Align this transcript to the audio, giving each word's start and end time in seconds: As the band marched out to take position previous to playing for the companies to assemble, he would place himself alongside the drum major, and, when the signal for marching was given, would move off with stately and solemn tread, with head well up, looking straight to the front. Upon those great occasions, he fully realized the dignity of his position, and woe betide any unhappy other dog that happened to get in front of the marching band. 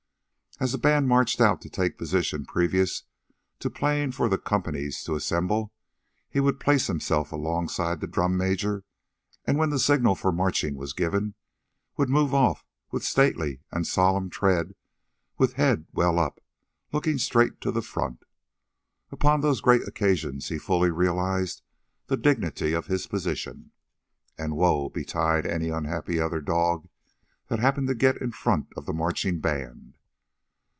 As 0.59 0.73
the 0.73 0.77
band 0.77 1.07
marched 1.07 1.41
out 1.41 1.59
to 1.61 1.71
take 1.71 1.97
position 1.97 2.45
previous 2.45 3.05
to 3.57 3.67
playing 3.71 4.11
for 4.11 4.29
the 4.29 4.37
companies 4.37 5.03
to 5.05 5.15
assemble, 5.15 5.73
he 6.29 6.39
would 6.39 6.59
place 6.59 6.85
himself 6.85 7.31
alongside 7.31 7.99
the 7.99 8.05
drum 8.05 8.37
major, 8.37 8.83
and, 9.43 9.57
when 9.57 9.71
the 9.71 9.79
signal 9.79 10.13
for 10.13 10.31
marching 10.31 10.75
was 10.75 10.93
given, 10.93 11.33
would 11.97 12.11
move 12.11 12.31
off 12.35 12.63
with 12.91 13.03
stately 13.03 13.61
and 13.71 13.87
solemn 13.87 14.29
tread, 14.29 14.75
with 15.39 15.53
head 15.53 15.87
well 15.93 16.19
up, 16.19 16.39
looking 16.91 17.17
straight 17.17 17.59
to 17.61 17.71
the 17.71 17.81
front. 17.81 18.23
Upon 19.11 19.41
those 19.41 19.61
great 19.61 19.87
occasions, 19.87 20.49
he 20.49 20.59
fully 20.59 20.91
realized 20.91 21.63
the 22.05 22.17
dignity 22.17 22.73
of 22.73 22.85
his 22.85 23.07
position, 23.07 23.71
and 24.37 24.55
woe 24.55 24.89
betide 24.89 25.47
any 25.47 25.69
unhappy 25.69 26.19
other 26.19 26.39
dog 26.41 26.87
that 27.47 27.57
happened 27.57 27.87
to 27.87 27.95
get 27.95 28.17
in 28.21 28.31
front 28.31 28.67
of 28.77 28.85
the 28.85 28.93
marching 28.93 29.39
band. 29.39 29.95